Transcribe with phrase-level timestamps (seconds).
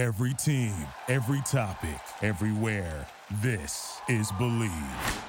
[0.00, 0.72] Every team,
[1.08, 3.06] every topic, everywhere.
[3.42, 5.22] This is Bleav.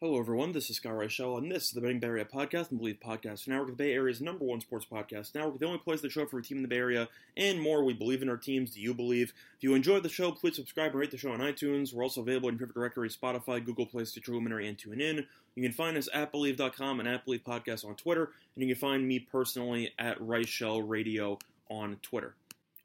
[0.00, 0.52] Hello, everyone.
[0.52, 3.48] This is Scott Reichel, and this is the Betting Bay Area podcast and Bleav Podcast
[3.48, 6.38] Network, the Bay Area's number one sports podcast network, the only place that show for
[6.38, 7.82] a team in the Bay Area and more.
[7.82, 8.70] We believe in our teams.
[8.70, 9.32] Do you believe?
[9.56, 11.92] If you enjoyed the show, please subscribe and rate the show on iTunes.
[11.92, 15.26] We're also available in your favorite directory Spotify, Google Play, Stitcher, Luminary, and TuneIn.
[15.56, 18.80] You can find us at Bleav.com and at Bleav Podcast on Twitter, and you can
[18.80, 22.36] find me personally at Reichel Radio on Twitter.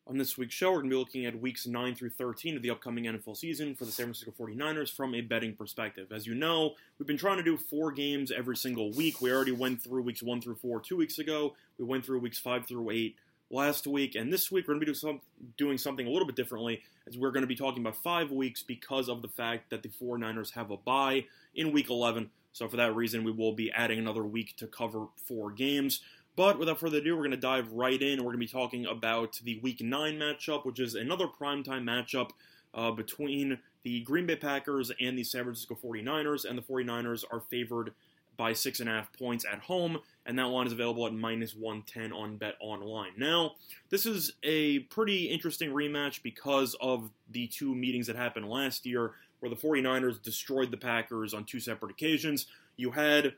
[0.08, 2.62] On this week's show, we're going to be looking at weeks 9 through 13 of
[2.62, 6.12] the upcoming NFL season for the San Francisco 49ers from a betting perspective.
[6.12, 9.20] As you know, we've been trying to do four games every single week.
[9.20, 11.56] We already went through weeks 1 through 4 two weeks ago.
[11.80, 13.16] We went through weeks 5 through 8
[13.50, 14.14] last week.
[14.14, 15.22] And this week, we're going to be doing, some,
[15.58, 18.62] doing something a little bit differently, as we're going to be talking about five weeks
[18.62, 21.26] because of the fact that the 49ers have a bye
[21.56, 22.30] in week 11.
[22.54, 26.02] So, for that reason, we will be adding another week to cover four games.
[26.36, 28.20] But without further ado, we're going to dive right in.
[28.20, 32.32] We're going to be talking about the Week 9 matchup, which is another primetime matchup
[32.74, 36.44] uh, between the Green Bay Packers and the San Francisco 49ers.
[36.44, 37.94] And the 49ers are favored
[38.38, 42.56] by 6.5 points at home, and that line is available at minus 110 on Bet
[42.60, 43.12] Online.
[43.18, 43.54] Now,
[43.90, 49.14] this is a pretty interesting rematch because of the two meetings that happened last year
[49.40, 52.48] where the 49ers destroyed the Packers on two separate occasions.
[52.78, 53.36] You had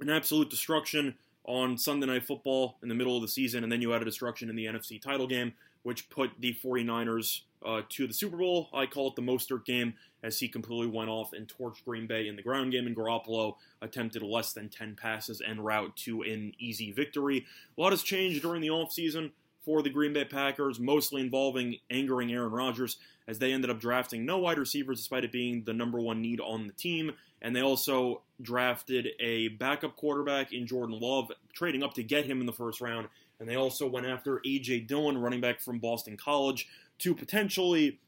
[0.00, 3.82] an absolute destruction on Sunday Night Football in the middle of the season, and then
[3.82, 8.06] you had a destruction in the NFC title game, which put the 49ers uh, to
[8.06, 8.68] the Super Bowl.
[8.72, 12.28] I call it the Mostert game, as he completely went off and torched Green Bay
[12.28, 16.52] in the ground game, and Garoppolo attempted less than 10 passes en route to an
[16.58, 17.44] easy victory.
[17.76, 19.32] A lot has changed during the offseason
[19.64, 24.24] for the Green Bay Packers, mostly involving angering Aaron Rodgers, as they ended up drafting
[24.24, 27.12] no wide receivers despite it being the number one need on the team.
[27.40, 32.40] And they also drafted a backup quarterback in Jordan Love, trading up to get him
[32.40, 33.08] in the first round.
[33.40, 34.80] And they also went after A.J.
[34.80, 36.68] Dillon, running back from Boston College,
[36.98, 37.98] to potentially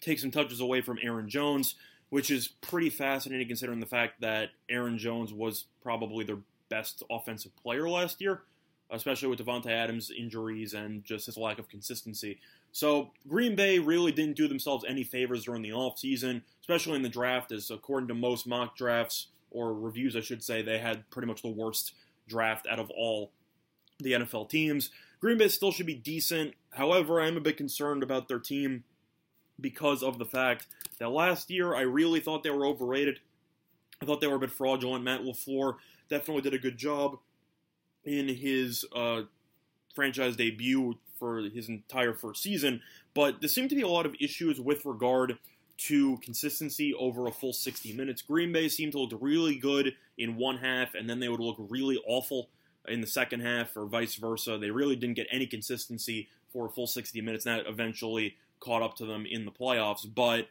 [0.00, 1.76] take some touches away from Aaron Jones,
[2.10, 6.38] which is pretty fascinating considering the fact that Aaron Jones was probably their
[6.68, 8.42] best offensive player last year
[8.90, 12.38] especially with Davante Adams' injuries and just his lack of consistency.
[12.72, 17.08] So Green Bay really didn't do themselves any favors during the offseason, especially in the
[17.08, 21.28] draft, as according to most mock drafts or reviews, I should say, they had pretty
[21.28, 21.92] much the worst
[22.28, 23.30] draft out of all
[24.00, 24.90] the NFL teams.
[25.20, 26.54] Green Bay still should be decent.
[26.70, 28.84] However, I am a bit concerned about their team
[29.60, 30.66] because of the fact
[30.98, 33.20] that last year I really thought they were overrated.
[34.02, 35.04] I thought they were a bit fraudulent.
[35.04, 35.76] Matt LaFleur
[36.10, 37.18] definitely did a good job
[38.04, 39.22] in his uh,
[39.94, 42.82] franchise debut for his entire first season,
[43.14, 45.38] but there seemed to be a lot of issues with regard
[45.76, 48.22] to consistency over a full 60 minutes.
[48.22, 51.56] Green Bay seemed to look really good in one half, and then they would look
[51.58, 52.48] really awful
[52.86, 54.58] in the second half, or vice versa.
[54.58, 58.82] They really didn't get any consistency for a full 60 minutes, and that eventually caught
[58.82, 60.06] up to them in the playoffs.
[60.12, 60.48] But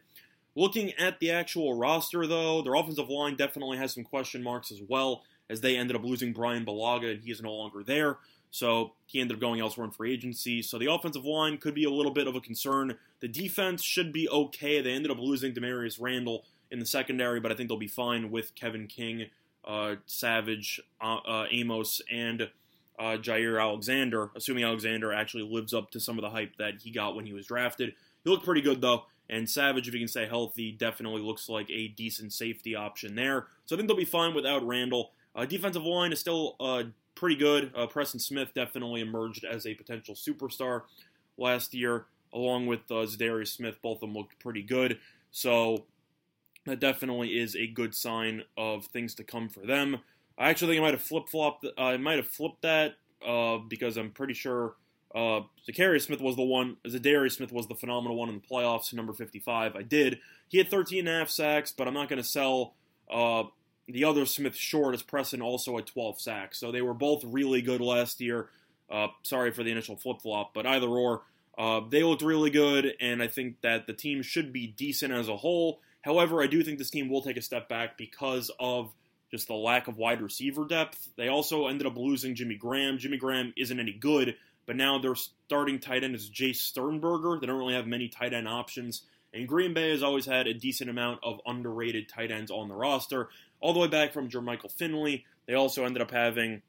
[0.54, 4.80] looking at the actual roster, though, their offensive line definitely has some question marks as
[4.86, 8.18] well as they ended up losing Brian Bulaga and he is no longer there.
[8.54, 10.62] So he ended up going elsewhere in free agency.
[10.62, 12.96] So the offensive line could be a little bit of a concern.
[13.18, 14.80] The defense should be okay.
[14.80, 18.30] They ended up losing Damarious Randall in the secondary, but I think they'll be fine
[18.30, 19.26] with Kevin King,
[19.64, 22.42] uh, Savage, uh, uh, Amos, and
[22.96, 26.92] uh, Jaire Alexander, assuming Alexander actually lives up to some of the hype that he
[26.92, 27.92] got when he was drafted.
[28.22, 29.06] He looked pretty good, though.
[29.28, 33.46] And Savage, if he can stay healthy, definitely looks like a decent safety option there.
[33.66, 35.10] So I think they'll be fine without Randall.
[35.34, 37.72] Uh, defensive line is still uh, pretty good.
[37.76, 40.82] Uh, Preston Smith definitely emerged as a potential superstar
[41.36, 43.76] last year, along with uh, Za'Darius Smith.
[43.82, 44.98] Both of them looked pretty good.
[45.30, 45.84] So
[46.66, 49.98] that definitely is a good sign of things to come for them.
[50.38, 51.66] I actually think I might have flip flopped.
[51.78, 52.94] I might have flipped that
[53.26, 54.74] uh, because I'm pretty sure
[55.14, 56.76] uh, Za'Darius Smith was the one.
[56.86, 59.76] Za'Darius Smith was the phenomenal one in the playoffs, number 55.
[59.76, 60.18] I did.
[60.48, 62.74] He had 13 and a half sacks, but I'm not going to sell
[63.10, 63.44] uh,
[63.88, 66.58] the other Smith short is Preston also at 12 sacks.
[66.58, 68.48] So they were both really good last year.
[68.90, 71.22] Uh, sorry for the initial flip flop, but either or,
[71.56, 75.28] uh, they looked really good, and I think that the team should be decent as
[75.28, 75.80] a whole.
[76.02, 78.92] However, I do think this team will take a step back because of
[79.30, 81.08] just the lack of wide receiver depth.
[81.16, 82.98] They also ended up losing Jimmy Graham.
[82.98, 87.38] Jimmy Graham isn't any good, but now their starting tight end is Jace Sternberger.
[87.40, 89.02] They don't really have many tight end options.
[89.32, 92.74] And Green Bay has always had a decent amount of underrated tight ends on the
[92.74, 93.28] roster
[93.64, 95.24] all the way back from Jermichael Finley.
[95.46, 96.60] They also ended up having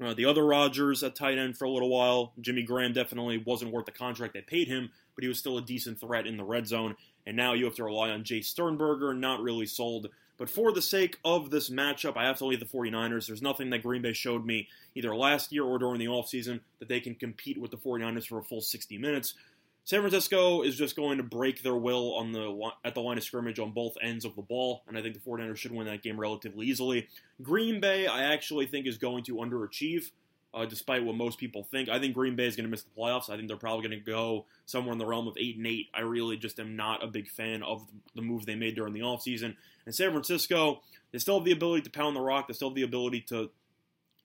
[0.00, 2.32] uh, the other Rodgers at tight end for a little while.
[2.40, 5.62] Jimmy Graham definitely wasn't worth the contract they paid him, but he was still a
[5.62, 6.96] decent threat in the red zone.
[7.26, 9.12] And now you have to rely on Jay Sternberger.
[9.12, 12.64] Not really sold But for the sake of this matchup, I have to leave the
[12.64, 13.26] 49ers.
[13.26, 16.88] There's nothing that Green Bay showed me either last year or during the offseason that
[16.88, 19.34] they can compete with the 49ers for a full 60 minutes.
[19.84, 23.24] San Francisco is just going to break their will on the at the line of
[23.24, 26.02] scrimmage on both ends of the ball, and I think the 49ers should win that
[26.02, 27.08] game relatively easily.
[27.42, 30.10] Green Bay, I actually think, is going to underachieve,
[30.54, 31.90] uh, despite what most people think.
[31.90, 33.28] I think Green Bay is going to miss the playoffs.
[33.28, 35.88] I think they're probably going to go somewhere in the realm of 8 and 8.
[35.92, 39.00] I really just am not a big fan of the move they made during the
[39.00, 39.54] offseason.
[39.84, 40.80] And San Francisco,
[41.12, 43.50] they still have the ability to pound the rock, they still have the ability to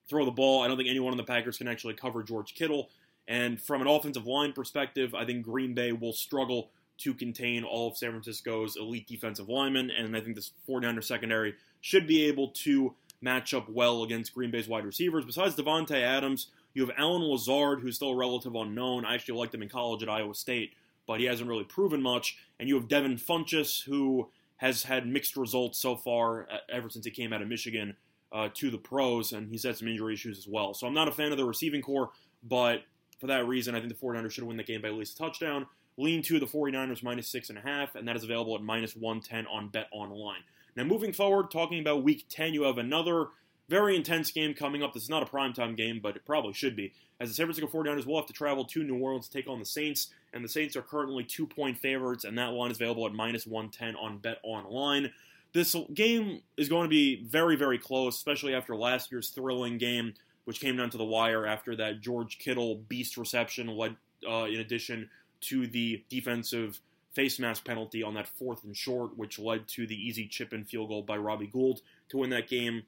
[0.08, 0.62] throw the ball.
[0.62, 2.88] I don't think anyone on the Packers can actually cover George Kittle.
[3.30, 7.86] And from an offensive line perspective, I think Green Bay will struggle to contain all
[7.86, 9.88] of San Francisco's elite defensive linemen.
[9.88, 14.50] And I think this 49er secondary should be able to match up well against Green
[14.50, 15.24] Bay's wide receivers.
[15.24, 19.04] Besides Davante Adams, you have Allen Lazard, who's still a relative unknown.
[19.04, 20.74] I actually liked him in college at Iowa State,
[21.06, 22.36] but he hasn't really proven much.
[22.58, 27.04] And you have Devin Funchess, who has had mixed results so far uh, ever since
[27.04, 27.96] he came out of Michigan
[28.32, 30.74] uh, to the pros, and he's had some injury issues as well.
[30.74, 32.10] So I'm not a fan of the receiving corps,
[32.42, 32.82] but
[33.20, 35.18] for that reason, I think the 49ers should win the game by at least a
[35.22, 35.66] touchdown.
[35.96, 38.96] Lean to the 49ers minus six and a half, and that is available at minus
[38.96, 40.40] 110 on Bet Online.
[40.76, 43.26] Now, moving forward, talking about Week 10, you have another
[43.68, 44.94] very intense game coming up.
[44.94, 46.92] This is not a primetime game, but it probably should be.
[47.20, 49.58] As the San Francisco 49ers will have to travel to New Orleans to take on
[49.58, 53.06] the Saints, and the Saints are currently two point favorites, and that line is available
[53.06, 55.12] at minus 110 on Bet Online.
[55.52, 60.14] This game is going to be very, very close, especially after last year's thrilling game
[60.44, 63.96] which came down to the wire after that George Kittle beast reception, led
[64.28, 65.08] uh, in addition
[65.42, 66.80] to the defensive
[67.12, 70.68] face mask penalty on that fourth and short, which led to the easy chip and
[70.68, 72.82] field goal by Robbie Gould to win that game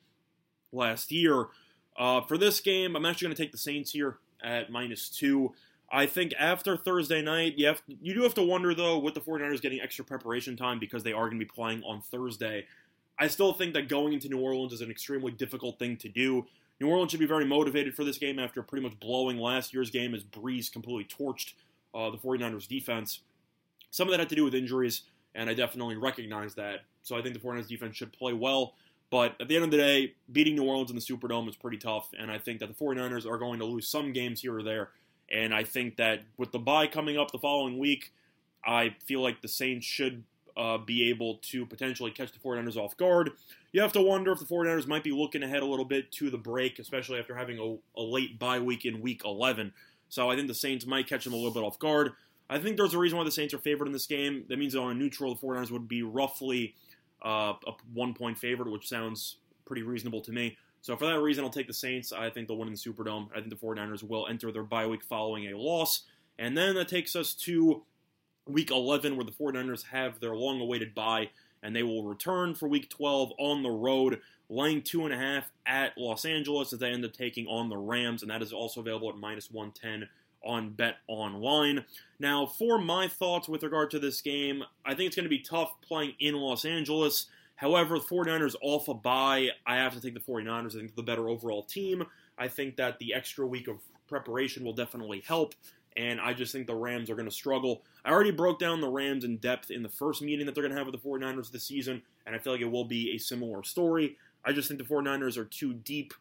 [0.73, 1.47] last year.
[1.99, 5.53] Uh, for this game, I'm actually going to take the Saints here at minus two.
[5.91, 9.21] I think after Thursday night, you, have, you do have to wonder, though, with the
[9.21, 12.67] 49ers getting extra preparation time because they are going to be playing on Thursday.
[13.19, 16.47] I still think that going into New Orleans is an extremely difficult thing to do.
[16.83, 19.91] New Orleans should be very motivated for this game after pretty much blowing last year's
[19.91, 21.53] game as Brees completely torched
[21.95, 23.21] uh, the 49ers defense.
[23.91, 25.03] Some of that had to do with injuries,
[25.35, 26.81] and I definitely recognize that.
[27.03, 28.75] So I think the 49ers defense should play well.
[29.11, 31.77] But at the end of the day, beating New Orleans in the Superdome is pretty
[31.77, 34.63] tough, and I think that the 49ers are going to lose some games here or
[34.63, 34.89] there.
[35.31, 38.13] And I think that with the bye coming up the following week,
[38.65, 40.25] I feel like the Saints should
[40.57, 43.31] uh, be able to potentially catch the 49ers off guard.
[43.73, 46.31] You have to wonder if the 49ers might be looking ahead a little bit to
[46.31, 49.73] the break, especially after having a, a late bye week in week 11.
[50.09, 52.13] So I think the Saints might catch them a little bit off guard.
[52.51, 54.45] I think there's a reason why the Saints are favored in this game.
[54.49, 56.75] That means that on a neutral, the 49ers would be roughly
[57.25, 60.59] uh, a one point favorite, which sounds pretty reasonable to me.
[60.83, 62.13] So for that reason, I'll take the Saints.
[62.13, 63.29] I think they'll win in the Superdome.
[63.33, 66.03] I think the 49ers will enter their bye week following a loss.
[66.39, 67.83] And then that takes us to
[68.47, 71.31] week 11, where the 49ers have their long awaited bye,
[71.63, 75.51] and they will return for week 12 on the road, laying two and a half
[75.67, 78.81] at Los Angeles as they end up taking on the Rams, and that is also
[78.81, 80.09] available at minus 110
[80.45, 81.85] on Bet Online.
[82.19, 85.39] Now, for my thoughts with regard to this game, I think it's going to be
[85.39, 87.27] tough playing in Los Angeles.
[87.57, 90.75] However, the 49ers off a bye, I have to take the 49ers.
[90.75, 92.05] I think the better overall team.
[92.37, 93.77] I think that the extra week of
[94.09, 95.55] preparation will definitely help
[95.97, 97.83] and I just think the Rams are going to struggle.
[98.05, 100.73] I already broke down the Rams in depth in the first meeting that they're going
[100.73, 103.19] to have with the 49ers this season, and I feel like it will be a
[103.19, 104.17] similar story.
[104.45, 106.15] I just think the 49ers are too deep.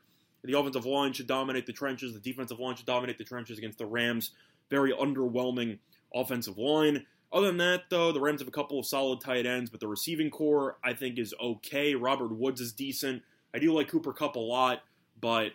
[0.43, 3.77] The offensive line should dominate the trenches, the defensive line should dominate the trenches against
[3.77, 4.31] the Rams.
[4.69, 5.79] Very underwhelming
[6.13, 7.05] offensive line.
[7.33, 9.87] Other than that, though, the Rams have a couple of solid tight ends, but the
[9.87, 11.95] receiving corps, I think, is okay.
[11.95, 13.23] Robert Woods is decent.
[13.53, 14.83] I do like Cooper Kupp a lot,
[15.19, 15.51] but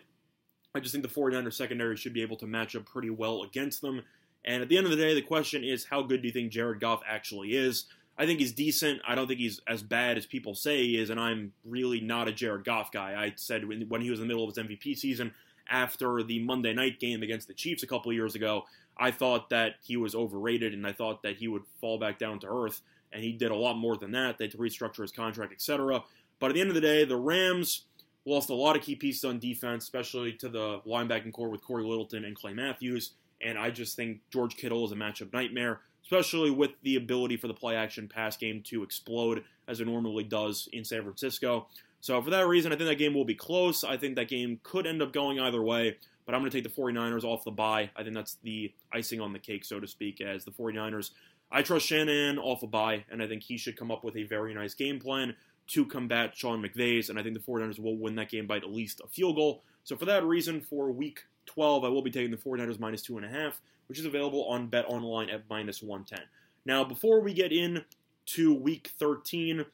[0.77, 3.81] I just think the 49ers secondary should be able to match up pretty well against
[3.81, 4.03] them.
[4.45, 6.51] And at the end of the day, the question is how good do you think
[6.51, 7.85] Jared Goff actually is?
[8.15, 9.01] I think he's decent.
[9.07, 12.27] I don't think he's as bad as people say he is, and I'm really not
[12.27, 13.13] a Jared Goff guy.
[13.13, 15.33] I said when he was in the middle of his MVP season
[15.67, 18.65] after the Monday night game against the Chiefs a couple years ago,
[18.99, 22.39] I thought that he was overrated, and I thought that he would fall back down
[22.41, 22.81] to earth,
[23.11, 24.37] and he did a lot more than that.
[24.37, 26.03] They had to restructure his contract, etc.
[26.39, 27.86] But at the end of the day, the Rams
[28.27, 31.85] Lost a lot of key pieces on defense, especially to the linebacking corps with Cory
[31.85, 33.11] Littleton and Clay Matthews.
[33.41, 37.47] And I just think George Kittle is a matchup nightmare, especially with the ability for
[37.47, 41.67] the play action pass game to explode as it normally does in San Francisco.
[42.01, 43.85] So for that reason, I think that game will be close.
[43.85, 46.75] I think that game could end up going either way, but I'm going to take
[46.75, 47.91] the 49ers off the bye.
[47.95, 51.11] I think that's the icing on the cake, so to speak, as the 49ers.
[51.49, 54.23] I trust Shanahan off a bye, and I think he should come up with a
[54.23, 55.33] very nice game plan
[55.67, 58.69] to combat Sean McVay's, and I think the 49ers will win that game by at
[58.69, 59.63] least a field goal.
[59.83, 63.53] So for that reason, for week 12, I will be taking the 49ers minus 2.5,
[63.87, 66.25] which is available on Bet Online at minus 110.
[66.65, 67.83] Now, before we get in
[68.27, 69.65] to week 13,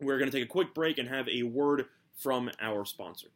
[0.00, 1.86] we're going to take a quick break and have a word
[2.16, 3.28] from our sponsor.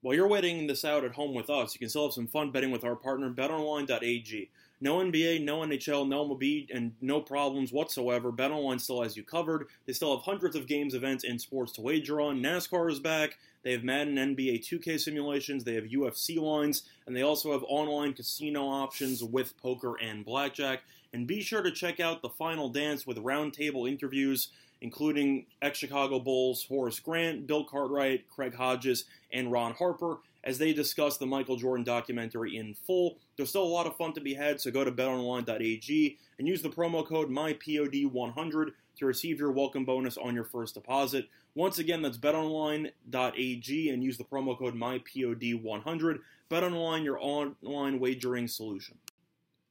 [0.00, 2.50] While you're waiting this out at home with us, you can still have some fun
[2.50, 4.50] betting with our partner, betonline.ag.
[4.80, 8.30] No NBA, no NHL, no MLB, and no problems whatsoever.
[8.30, 9.66] BetOnline still has you covered.
[9.86, 12.40] They still have hundreds of games, events, and sports to wager on.
[12.40, 13.38] NASCAR is back.
[13.64, 15.64] They have Madden NBA 2K simulations.
[15.64, 20.82] They have UFC lines, and they also have online casino options with poker and blackjack.
[21.12, 26.20] And be sure to check out the Final Dance with roundtable interviews, including ex Chicago
[26.20, 31.56] Bulls Horace Grant, Bill Cartwright, Craig Hodges, and Ron Harper as they discuss the Michael
[31.56, 33.18] Jordan documentary in full.
[33.38, 36.60] There's still a lot of fun to be had, so go to betonline.ag and use
[36.60, 41.28] the promo code MyPOD100 to receive your welcome bonus on your first deposit.
[41.54, 46.18] Once again, that's betonline.ag and use the promo code MyPOD100.
[46.50, 48.98] BetOnline, your online wagering solution.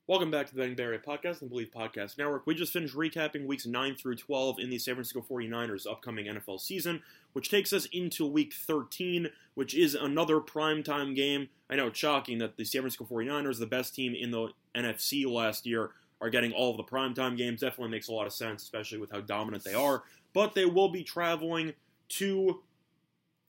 [0.08, 2.48] Welcome back to the Bay Area Podcast and Bleav Podcast Network.
[2.48, 6.62] We just finished recapping weeks 9 through 12 in the San Francisco 49ers upcoming NFL
[6.62, 7.02] season,
[7.34, 11.50] which takes us into week 13, which is another primetime game.
[11.70, 15.30] I know it's shocking that the San Francisco 49ers, the best team in the NFC
[15.30, 17.62] last year, are getting all of the primetime games.
[17.62, 20.04] Definitely makes a lot of sense, especially with how dominant they are.
[20.34, 21.74] But they will be traveling
[22.10, 22.62] to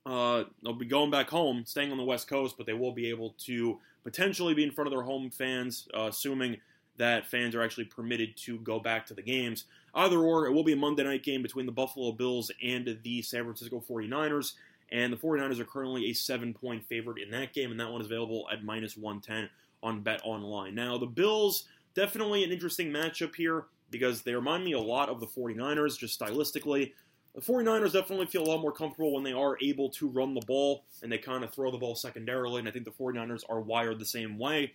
[0.08, 3.10] uh, they'll be going back home, staying on the West Coast, but they will be
[3.10, 6.56] able to potentially be in front of their home fans, uh, assuming
[6.96, 9.64] that fans are actually permitted to go back to the games.
[9.94, 13.22] Either or, it will be a Monday night game between the Buffalo Bills and the
[13.22, 14.54] San Francisco 49ers.
[14.90, 18.00] And the 49ers are currently a seven point favorite in that game, and that one
[18.00, 19.50] is available at minus 110
[19.82, 20.74] on Bet Online.
[20.74, 21.64] Now, the Bills,
[21.94, 26.18] definitely an interesting matchup here because they remind me a lot of the 49ers, just
[26.18, 26.92] stylistically.
[27.34, 30.44] The 49ers definitely feel a lot more comfortable when they are able to run the
[30.46, 33.60] ball and they kind of throw the ball secondarily, and I think the 49ers are
[33.60, 34.72] wired the same way.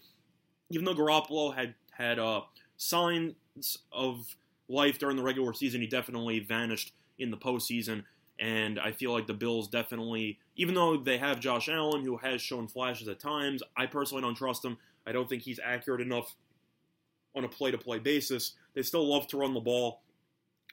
[0.70, 2.42] Even though Garoppolo had had uh,
[2.78, 3.34] signs
[3.92, 4.36] of
[4.70, 8.04] life during the regular season, he definitely vanished in the postseason.
[8.40, 12.42] And I feel like the Bills definitely, even though they have Josh Allen, who has
[12.42, 14.78] shown flashes at times, I personally don't trust him.
[15.06, 16.36] I don't think he's accurate enough
[17.36, 18.54] on a play to play basis.
[18.74, 20.02] They still love to run the ball.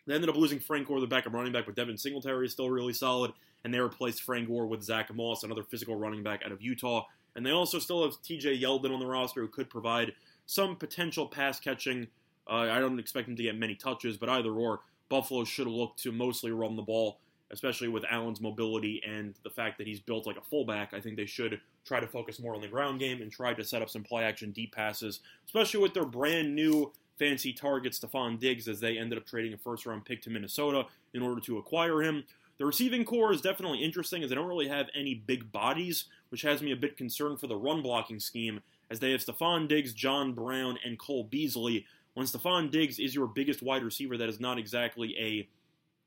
[0.06, 2.70] They ended up losing Frank Gore, the backup running back, but Devin Singletary is still
[2.70, 3.32] really solid,
[3.64, 7.04] and they replaced Frank Gore with Zach Moss, another physical running back out of Utah.
[7.36, 10.12] And they also still have TJ Yeldon on the roster, who could provide
[10.46, 12.08] some potential pass catching.
[12.48, 15.96] Uh, I don't expect him to get many touches, but either or, Buffalo should look
[15.98, 17.18] to mostly run the ball,
[17.50, 20.94] especially with Allen's mobility and the fact that he's built like a fullback.
[20.94, 23.64] I think they should try to focus more on the ground game and try to
[23.64, 28.38] set up some play action deep passes, especially with their brand new fancy target Stefon
[28.38, 31.58] Diggs as they ended up trading a first round pick to Minnesota in order to
[31.58, 32.24] acquire him.
[32.58, 36.42] The receiving corps is definitely interesting as they don't really have any big bodies, which
[36.42, 39.94] has me a bit concerned for the run blocking scheme as they have Stefon Diggs,
[39.94, 41.86] John Brown, and Cole Beasley.
[42.14, 45.48] When Stefon Diggs is your biggest wide receiver, that is not exactly a,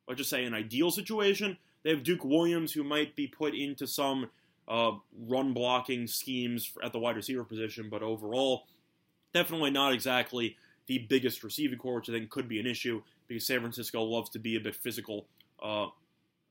[0.07, 1.57] let's just say, an ideal situation.
[1.83, 4.29] They have Duke Williams, who might be put into some
[4.67, 4.91] uh,
[5.27, 8.65] run blocking schemes at the wide receiver position, but overall,
[9.33, 10.55] definitely not exactly
[10.88, 14.29] the biggest receiving corps, which I think could be an issue because San Francisco loves
[14.31, 15.25] to be a bit physical,
[15.62, 15.88] uh,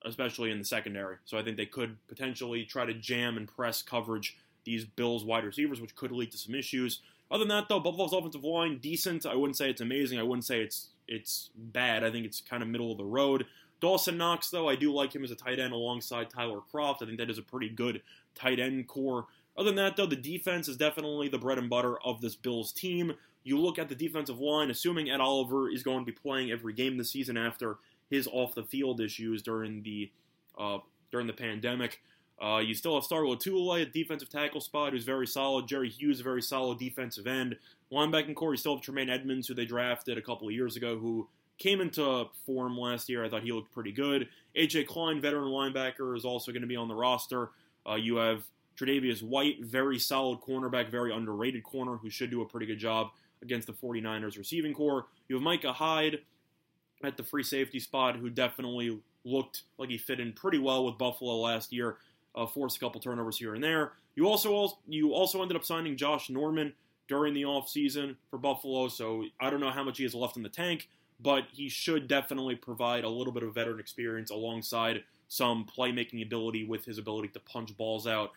[0.05, 1.17] especially in the secondary.
[1.25, 5.45] So I think they could potentially try to jam and press coverage these Bills wide
[5.45, 7.01] receivers, which could lead to some issues.
[7.31, 9.27] Other than that, though, Buffalo's offensive line decent.
[9.27, 10.19] I wouldn't say it's amazing.
[10.19, 12.03] I wouldn't say it's it's bad.
[12.03, 13.47] I think it's kind of middle of the road.
[13.81, 17.03] Dawson Knox, though, I do like him as a tight end alongside Tyler Kroft.
[17.03, 18.01] I think that is a pretty good
[18.35, 19.27] tight end corps.
[19.57, 22.73] Other than that, though, the defense is definitely the bread and butter of this Bills
[22.73, 23.13] team.
[23.45, 26.73] You look at the defensive line, assuming Ed Oliver is going to be playing every
[26.73, 27.77] game this season after
[28.09, 30.11] his off the field issues during the
[30.57, 30.79] uh,
[31.11, 32.01] during the pandemic.
[32.43, 35.69] Uh, you still have Star Lotulelei at defensive tackle spot, who's very solid.
[35.69, 37.57] Jerry Hughes, a very solid defensive end.
[37.93, 40.99] Linebacking corps, you still have Tremaine Edmunds, who they drafted a couple of years ago,
[40.99, 43.25] who came into form last year.
[43.25, 44.29] I thought he looked pretty good.
[44.57, 47.51] AJ Klein, veteran linebacker, is also going to be on the roster.
[47.89, 48.43] Uh, you have
[48.77, 53.11] Tre'Davious White, very solid cornerback, very underrated corner, who should do a pretty good job
[53.43, 55.07] against the 49ers receiving corps.
[55.29, 56.21] You have Micah Hyde
[57.05, 60.99] at the free safety spot, who definitely looked like he fit in pretty well with
[60.99, 61.99] Buffalo last year.
[62.35, 63.93] Uh, a couple turnovers here and there.
[64.15, 66.73] You also you also ended up signing Josh Norman
[67.09, 70.43] during the offseason for Buffalo, so I don't know how much he has left in
[70.43, 70.89] the tank,
[71.21, 76.65] but he should definitely provide a little bit of veteran experience alongside some playmaking ability
[76.65, 78.33] with his ability to punch balls out.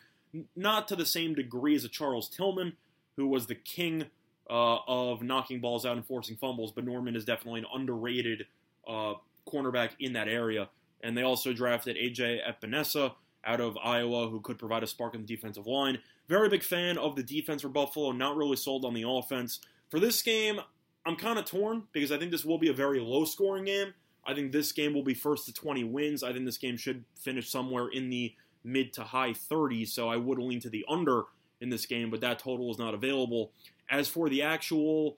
[0.54, 2.74] Not to the same degree as a Charles Tillman,
[3.16, 4.06] who was the king
[4.48, 8.46] uh, of knocking balls out and forcing fumbles, but Norman is definitely an underrated
[8.86, 9.14] uh,
[9.50, 10.68] cornerback in that area.
[11.02, 13.12] And they also drafted AJ Epenesa
[13.46, 15.98] out of Iowa, who could provide a spark in the defensive line.
[16.28, 19.60] Very big fan of the defense for Buffalo, not really sold on the offense.
[19.90, 20.60] For this game,
[21.06, 23.94] I'm kind of torn because I think this will be a very low scoring game.
[24.26, 26.24] I think this game will be first to 20 wins.
[26.24, 28.34] I think this game should finish somewhere in the
[28.64, 31.22] mid to high 30s, so I would lean to the under
[31.60, 33.52] in this game, but that total is not available.
[33.88, 35.16] As for the actual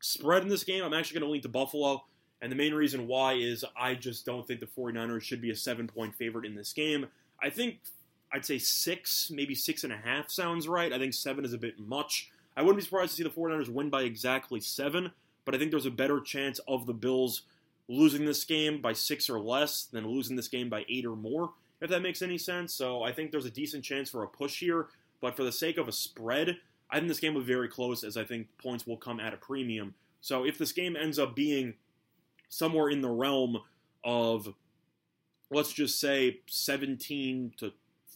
[0.00, 2.04] spread in this game, I'm actually going to lean to Buffalo.
[2.42, 5.56] And the main reason why is I just don't think the 49ers should be a
[5.56, 7.06] seven point favorite in this game.
[7.42, 7.80] I think
[8.32, 10.92] I'd say six, maybe six and a half sounds right.
[10.92, 12.30] I think seven is a bit much.
[12.56, 15.12] I wouldn't be surprised to see the 49ers win by exactly seven,
[15.44, 17.42] but I think there's a better chance of the Bills
[17.88, 21.50] losing this game by six or less than losing this game by eight or more,
[21.80, 22.72] if that makes any sense.
[22.72, 24.86] So I think there's a decent chance for a push here,
[25.20, 26.56] but for the sake of a spread,
[26.90, 29.34] I think this game will be very close as I think points will come at
[29.34, 29.94] a premium.
[30.20, 31.74] So if this game ends up being
[32.48, 33.58] somewhere in the realm
[34.04, 34.54] of,
[35.50, 37.72] let's just say, 17 to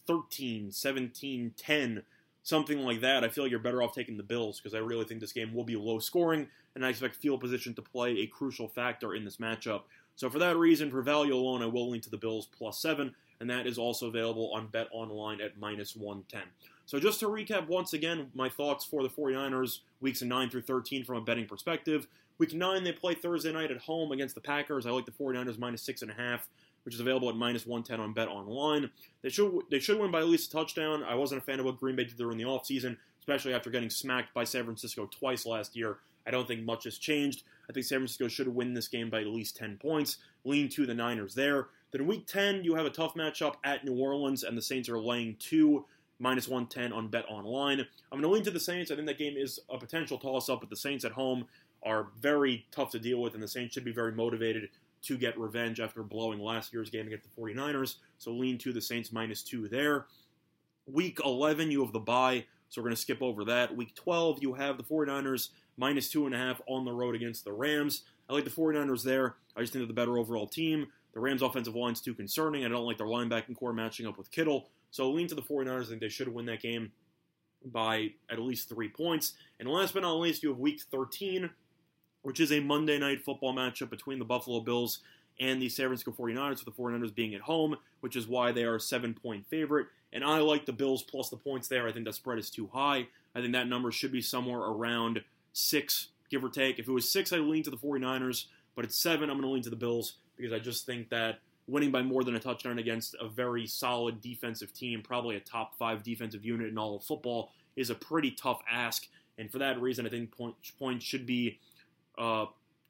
[0.07, 2.03] 13, 17, 10,
[2.43, 5.05] something like that, I feel like you're better off taking the Bills because I really
[5.05, 8.27] think this game will be low scoring, and I expect field position to play a
[8.27, 9.83] crucial factor in this matchup.
[10.17, 13.15] So for that reason, for value alone, I will lean to the Bills plus seven,
[13.41, 16.43] and that is also available on Bet Online at minus 110.
[16.87, 21.05] So just to recap once again, my thoughts for the 49ers weeks 9 through 13
[21.05, 22.09] from a betting perspective.
[22.39, 24.87] Week 9, they play Thursday night at home against the Packers.
[24.87, 26.41] I like the 49ers minus 6.5
[26.85, 28.91] which is available at minus 110 on Bet Online.
[29.23, 31.03] They should they should win by at least a touchdown.
[31.03, 33.91] I wasn't a fan of what Green Bay did during the offseason, especially after getting
[33.91, 35.99] smacked by San Francisco twice last year.
[36.27, 37.43] I don't think much has changed.
[37.69, 40.19] I think San Francisco should win this game by at least 10 points.
[40.45, 41.69] Lean to the Niners there.
[41.91, 44.99] Then week 10, you have a tough matchup at New Orleans, and the Saints are
[44.99, 45.87] laying two,
[46.19, 47.81] minus 110 on Bet Online.
[47.81, 48.91] I'm going to lean to the Saints.
[48.91, 51.47] I think that game is a potential toss up, but the Saints at home
[51.83, 54.69] are very tough to deal with, and the Saints should be very motivated
[55.03, 57.97] to get revenge after blowing last year's game against the 49ers.
[58.19, 60.07] So lean to the Saints minus two there.
[60.87, 63.77] Week 11, you have the bye, so we're going to skip over that.
[63.77, 67.45] Week 12, you have the 49ers minus two and a half on the road against
[67.45, 68.03] the Rams.
[68.29, 69.37] I like the 49ers there.
[69.57, 70.87] I just think they're the better overall team.
[71.15, 72.65] The Rams' offensive line's too concerning.
[72.65, 74.69] I don't like their linebacking corps matching up with Kittle.
[74.91, 75.87] So lean to the 49ers.
[75.87, 76.93] I think they should win that game
[77.65, 79.35] by at least three points.
[79.59, 81.51] And last but not least, you have week 13
[82.23, 85.01] which is a Monday night football matchup between the Buffalo Bills
[85.41, 88.65] and the San Francisco 49ers, with the 49ers being at home, which is why they
[88.65, 89.87] are a seven point favorite.
[90.13, 91.87] And I like the Bills plus the points there.
[91.87, 93.07] I think that spread is too high.
[93.35, 96.79] I think that number should be somewhere around six, give or take.
[96.79, 99.53] If it was six, I'd lean to the 49ers, but at seven, I'm going to
[99.53, 102.79] lean to the Bills because I just think that winning by more than a touchdown
[102.79, 107.05] against a very solid defensive team, probably a top five defensive unit in all of
[107.05, 109.07] football, is a pretty tough ask.
[109.37, 110.33] And for that reason, I think
[110.79, 111.59] points should be
[112.19, 112.47] uh,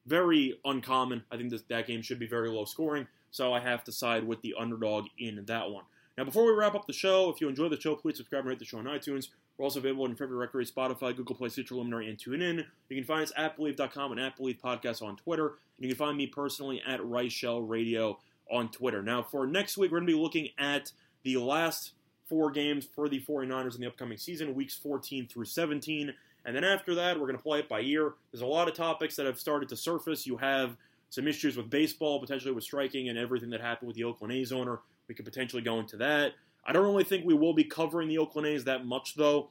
[0.07, 1.25] very uncommon.
[1.31, 4.25] I think this, that game should be very low scoring, so I have to side
[4.25, 5.85] with the underdog in that one.
[6.17, 8.49] Now, before we wrap up the show, if you enjoy the show, please subscribe and
[8.49, 9.29] rate the show on iTunes.
[9.57, 12.64] We're also available on favorite record Spotify, Google Play, Stitcher, Luminary, and TuneIn.
[12.88, 15.47] You can find us at Bleav.com and at Bleav Podcast on Twitter.
[15.47, 18.19] And you can find me personally at Reichel Radio
[18.51, 19.03] on Twitter.
[19.03, 21.93] Now, for next week, we're going to be looking at the last
[22.29, 26.14] four games for the 49ers in the upcoming season, weeks 14 through 17.
[26.49, 28.15] And then after that, we're going to play it by ear.
[28.33, 30.27] There's a lot of topics that have started to surface.
[30.27, 30.79] You have
[31.11, 34.51] some issues with baseball, potentially with striking, and everything that happened with the Oakland A's
[34.51, 34.79] owner.
[35.09, 36.33] We could potentially go into that.
[36.65, 39.51] I don't really think we will be covering the Oakland A's that much, though,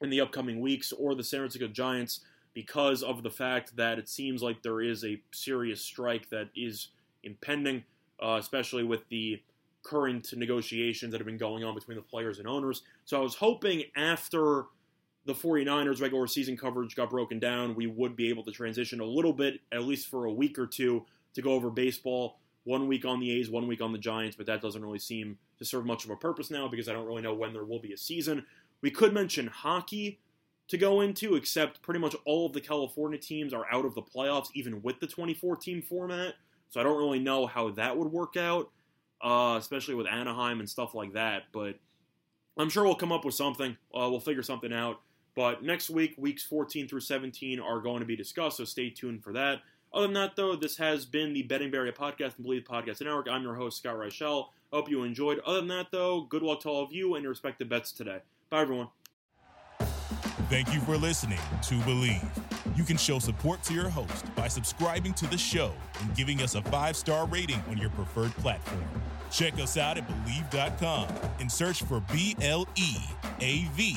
[0.00, 2.20] in the upcoming weeks or the San Francisco Giants
[2.54, 6.88] because of the fact that it seems like there is a serious strike that is
[7.24, 7.84] impending,
[8.22, 9.42] uh, especially with the
[9.82, 12.84] current negotiations that have been going on between the players and owners.
[13.04, 14.64] So I was hoping after
[15.24, 19.04] the 49ers regular season coverage got broken down, we would be able to transition a
[19.04, 21.04] little bit, at least for a week or two,
[21.34, 22.38] to go over baseball.
[22.64, 25.38] One week on the A's, one week on the Giants, but that doesn't really seem
[25.58, 27.80] to serve much of a purpose now because I don't really know when there will
[27.80, 28.46] be a season.
[28.82, 30.20] We could mention hockey
[30.68, 34.02] to go into, except pretty much all of the California teams are out of the
[34.02, 36.34] playoffs, even with the 2014 format.
[36.68, 38.70] So I don't really know how that would work out,
[39.20, 41.44] uh, especially with Anaheim and stuff like that.
[41.52, 41.80] But
[42.56, 43.76] I'm sure we'll come up with something.
[43.94, 45.00] Uh, we'll figure something out.
[45.34, 49.22] But next week, weeks 14 through 17 are going to be discussed, so stay tuned
[49.24, 49.60] for that.
[49.94, 53.02] Other than that, though, this has been the Betting Bay Area Podcast and Bleav Podcast
[53.02, 53.28] Network.
[53.28, 54.48] I'm your host, Scott Reichel.
[54.72, 55.40] Hope you enjoyed.
[55.40, 58.18] Other than that, though, good luck to all of you and your respective bets today.
[58.48, 58.88] Bye, everyone.
[60.48, 62.26] Thank you for listening to Bleav.
[62.76, 66.54] You can show support to your host by subscribing to the show and giving us
[66.54, 68.84] a five star rating on your preferred platform.
[69.30, 71.08] Check us out at Bleav.com
[71.40, 72.96] and search for B L E
[73.40, 73.96] A V